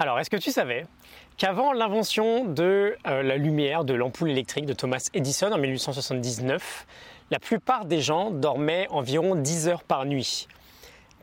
[0.00, 0.86] Alors, est-ce que tu savais
[1.38, 6.86] qu'avant l'invention de euh, la lumière, de l'ampoule électrique de Thomas Edison en 1879,
[7.32, 10.46] la plupart des gens dormaient environ 10 heures par nuit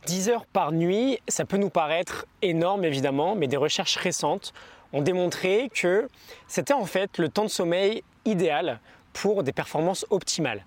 [0.06, 4.54] 10 heures par nuit, ça peut nous paraître énorme évidemment, mais des recherches récentes
[4.94, 6.08] ont démontré que
[6.48, 8.80] c'était en fait le temps de sommeil idéal
[9.14, 10.64] pour des performances optimales.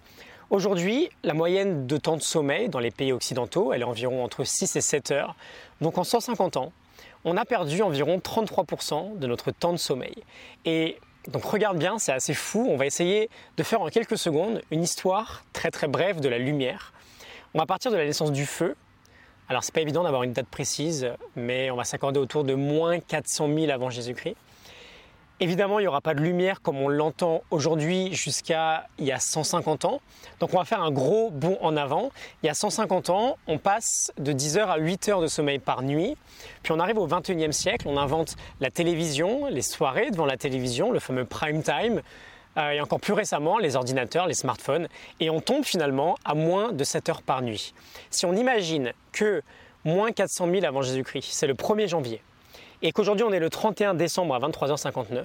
[0.50, 4.44] Aujourd'hui, la moyenne de temps de sommeil dans les pays occidentaux, elle est environ entre
[4.44, 5.36] 6 et 7 heures.
[5.82, 6.72] Donc en 150 ans,
[7.26, 10.14] on a perdu environ 33% de notre temps de sommeil.
[10.64, 10.96] Et
[11.30, 12.66] donc regarde bien, c'est assez fou.
[12.66, 16.38] On va essayer de faire en quelques secondes une histoire très très brève de la
[16.38, 16.94] lumière.
[17.52, 18.74] On va partir de la naissance du feu.
[19.50, 23.00] Alors c'est pas évident d'avoir une date précise, mais on va s'accorder autour de moins
[23.00, 24.36] 400 000 avant Jésus-Christ.
[25.40, 29.20] Évidemment, il n'y aura pas de lumière comme on l'entend aujourd'hui jusqu'à il y a
[29.20, 30.00] 150 ans.
[30.40, 32.10] Donc on va faire un gros bond en avant.
[32.42, 35.60] Il y a 150 ans, on passe de 10 heures à 8 heures de sommeil
[35.60, 36.16] par nuit.
[36.64, 40.90] Puis on arrive au 21e siècle, on invente la télévision, les soirées devant la télévision,
[40.90, 42.02] le fameux prime time.
[42.56, 44.88] Euh, et encore plus récemment, les ordinateurs, les smartphones.
[45.20, 47.74] Et on tombe finalement à moins de 7 heures par nuit.
[48.10, 49.42] Si on imagine que
[49.84, 52.20] moins 400 000 avant Jésus-Christ, c'est le 1er janvier,
[52.82, 55.24] et qu'aujourd'hui on est le 31 décembre à 23h59,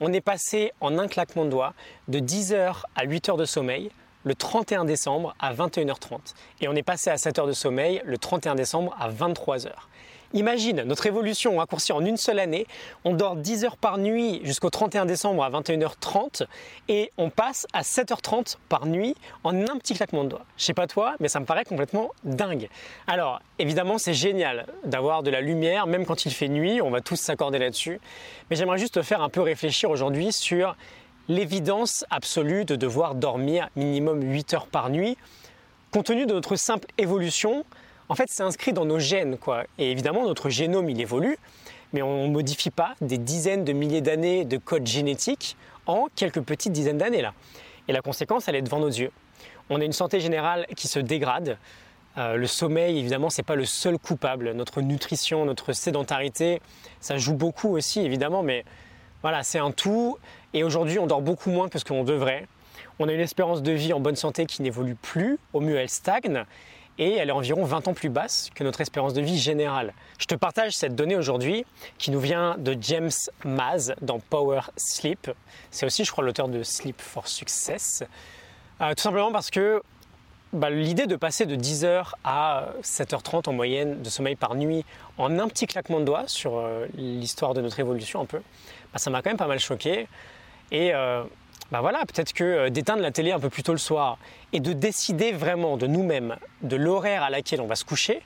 [0.00, 1.74] on est passé en un claquement de doigts
[2.08, 3.90] de 10h à 8h de sommeil
[4.26, 8.18] le 31 décembre à 21h30 et on est passé à 7 h de sommeil le
[8.18, 9.70] 31 décembre à 23h.
[10.32, 12.66] Imagine notre évolution raccourcie en une seule année.
[13.04, 16.44] On dort 10 heures par nuit jusqu'au 31 décembre à 21h30
[16.88, 20.44] et on passe à 7h30 par nuit en un petit claquement de doigts.
[20.56, 22.68] Je sais pas toi, mais ça me paraît complètement dingue.
[23.06, 27.00] Alors, évidemment, c'est génial d'avoir de la lumière, même quand il fait nuit, on va
[27.00, 28.00] tous s'accorder là-dessus.
[28.50, 30.74] Mais j'aimerais juste te faire un peu réfléchir aujourd'hui sur
[31.28, 35.16] l'évidence absolue de devoir dormir minimum 8 heures par nuit.
[35.90, 37.64] Compte tenu de notre simple évolution,
[38.08, 39.64] en fait, c'est inscrit dans nos gènes, quoi.
[39.78, 41.38] Et évidemment, notre génome, il évolue,
[41.92, 46.40] mais on ne modifie pas des dizaines de milliers d'années de code génétique en quelques
[46.40, 47.34] petites dizaines d'années, là.
[47.88, 49.10] Et la conséquence, elle est devant nos yeux.
[49.70, 51.58] On a une santé générale qui se dégrade.
[52.18, 54.52] Euh, le sommeil, évidemment, c'est pas le seul coupable.
[54.52, 56.60] Notre nutrition, notre sédentarité,
[57.00, 58.64] ça joue beaucoup aussi, évidemment, mais
[59.26, 60.18] voilà, c'est un tout.
[60.54, 62.46] Et aujourd'hui, on dort beaucoup moins que ce qu'on devrait.
[63.00, 65.36] On a une espérance de vie en bonne santé qui n'évolue plus.
[65.52, 66.44] Au mieux, elle stagne
[66.96, 69.94] et elle est environ 20 ans plus basse que notre espérance de vie générale.
[70.20, 71.66] Je te partage cette donnée aujourd'hui
[71.98, 73.10] qui nous vient de James
[73.44, 75.28] Maz dans Power Sleep.
[75.72, 78.04] C'est aussi, je crois, l'auteur de Sleep for Success.
[78.80, 79.82] Euh, tout simplement parce que
[80.52, 84.84] bah, l'idée de passer de 10h à 7h30 en moyenne de sommeil par nuit
[85.18, 88.38] en un petit claquement de doigts sur euh, l'histoire de notre évolution un peu,
[88.92, 90.08] bah, ça m'a quand même pas mal choqué.
[90.70, 91.22] Et euh,
[91.72, 94.18] bah voilà, peut-être que euh, d'éteindre la télé un peu plus tôt le soir
[94.52, 98.22] et de décider vraiment de nous-mêmes, de l'horaire à laquelle on va se coucher,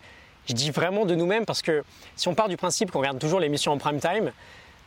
[0.46, 1.82] je dis vraiment de nous-mêmes parce que
[2.16, 4.32] si on part du principe qu'on regarde toujours l'émission en prime time,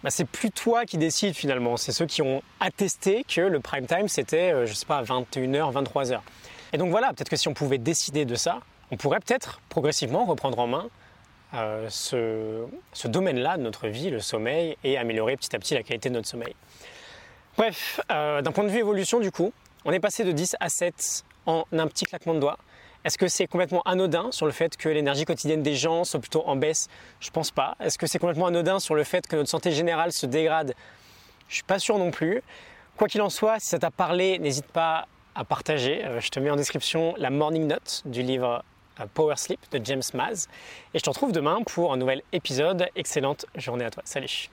[0.04, 3.88] bah c'est plus toi qui décides finalement, c'est ceux qui ont attesté que le prime
[3.88, 6.20] time c'était, euh, je sais pas, 21h, 23h.
[6.74, 8.60] Et donc voilà, peut-être que si on pouvait décider de ça,
[8.92, 10.90] on pourrait peut-être progressivement reprendre en main
[11.54, 16.10] euh, ce, domaine-là de notre vie, le sommeil, et améliorer petit à petit la qualité
[16.10, 16.56] de notre sommeil.
[17.58, 19.54] Bref, euh, d'un point de vue évolution du coup,
[19.86, 22.58] on est passé de 10 à 7 en un petit claquement de doigts.
[23.06, 26.44] Est-ce que c'est complètement anodin sur le fait que l'énergie quotidienne des gens soit plutôt
[26.48, 26.88] en baisse?
[27.20, 27.76] Je pense pas.
[27.82, 30.74] Est-ce que c'est complètement anodin sur le fait que notre santé générale se dégrade?
[31.50, 32.42] Je suis pas sûr non plus.
[32.98, 36.04] Quoi qu'il en soit, si ça t'a parlé, n'hésite pas à partager.
[36.06, 38.64] Euh, je te mets en description la morning note du livre
[39.00, 40.48] euh, Power Sleep de James Maz.
[40.94, 42.88] Et je te retrouve demain pour un nouvel épisode.
[42.96, 44.04] Excellente journée à toi.
[44.06, 44.50] Salut